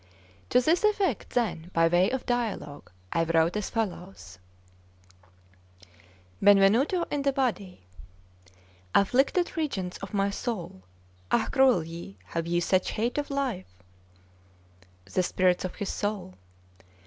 [0.49, 4.39] To this effect, then, by way of dialogue, I wrote as follows:
[6.41, 7.85] 'Benvenuto in the body.
[8.95, 10.81] 'Afflicted regents of my soul!
[11.29, 12.17] Ah, cruel ye!
[12.29, 13.67] have ye such hate of life?
[15.05, 16.33] 'The Spirits of his soul.